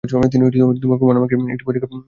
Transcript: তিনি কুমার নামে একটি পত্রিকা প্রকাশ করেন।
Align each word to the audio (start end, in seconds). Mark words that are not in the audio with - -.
তিনি 0.31 0.43
কুমার 0.99 1.13
নামে 1.15 1.25
একটি 1.25 1.65
পত্রিকা 1.65 1.81
প্রকাশ 1.81 1.89
করেন। 1.89 1.99